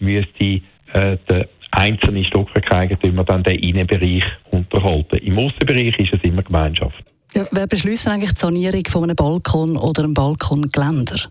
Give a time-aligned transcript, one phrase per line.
[0.00, 0.60] müsste
[0.92, 5.16] äh, der einzelne Stockwerkeigentümer dann den Innenbereich unterhalten.
[5.18, 7.04] Im Aussenbereich ist es immer Gemeinschaft.
[7.34, 11.30] Ja, wer beschließt eigentlich die Sanierung von einem Balkon oder einem Balkongeländer?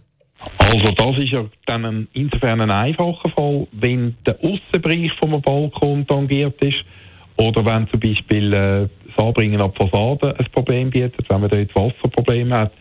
[0.58, 6.08] Also das ist ja dann ein, insofern ein einfacher Fall, wenn der Aussenbereich vom Balkon
[6.08, 6.86] tangiert ist
[7.36, 11.76] oder wenn zum Beispiel äh, das Anbringen an Fassaden ein Problem bietet, wenn man dort
[11.76, 12.72] Wasserprobleme hat,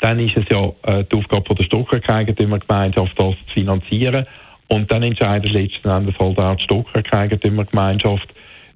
[0.00, 4.26] dann ist es ja äh, die Aufgabe von der Stockwerkeigentümergemeinschaft, das zu finanzieren.
[4.70, 8.28] Und dann entscheidet letzten Endes halt auch die Stockwerkeigentümergemeinschaft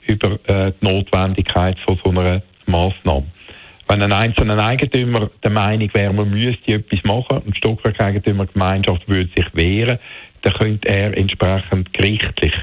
[0.06, 3.26] über äh, die Notwendigkeit von so einer Massnahme.
[3.88, 9.30] Wenn ein einzelner Eigentümer der Meinung wäre, man müsste etwas machen und die Stockwerkeigentümergemeinschaft würde
[9.36, 9.98] sich wehren,
[10.42, 12.54] dann könnte er entsprechend gerichtlich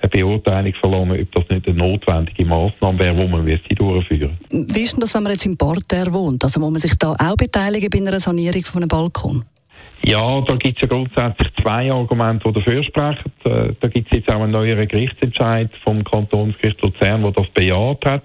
[0.00, 4.74] eine Beurteilung verlangen, ob das nicht eine notwendige Maßnahme wäre, die man müsste durchführen müsste.
[4.74, 6.42] Wie ist denn das, wenn man jetzt im Parterre wohnt?
[6.42, 9.44] Also muss man sich da auch beteiligen bei einer Sanierung von einem Balkon?
[10.10, 13.30] Ja, da gibt es ja grundsätzlich zwei Argumente, die dafür sprechen.
[13.44, 18.04] Äh, da gibt es jetzt auch einen neueren Gerichtsentscheid vom Kantonsgericht Luzern, der das bejaht
[18.04, 18.24] hat.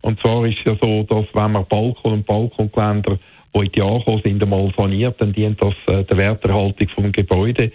[0.00, 3.18] Und zwar ist es ja so, dass wenn man Balkon und Balkongeländer,
[3.54, 7.70] die in die Jahre sind, einmal saniert, dann dient das äh, der Werterhaltung vom Gebäude.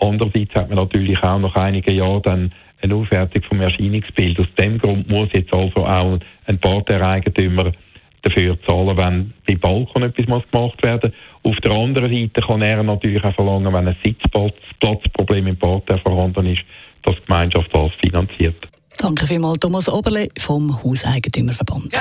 [0.00, 4.40] Andererseits hat man natürlich auch nach einigen Jahren dann eine Aufwertung vom Erscheinungsbild.
[4.40, 7.70] Aus dem Grund muss jetzt also auch ein Parterre-Eigentümer
[8.24, 11.12] dafür zahlen, wenn bei Balkon etwas muss gemacht werden
[11.42, 16.46] Auf der anderen Seite kann er natürlich auch verlangen, wenn ein Sitzplatzproblem im Parterre vorhanden
[16.46, 16.62] ist,
[17.02, 18.56] dass die Gemeinschaft das finanziert.
[18.98, 21.92] Danke vielmals, Thomas Oberle vom Hauseigentümerverband.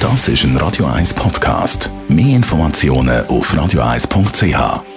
[0.00, 1.90] Das ist ein Radio 1 Podcast.
[2.08, 4.91] Mehr Informationen auf radio1.ch.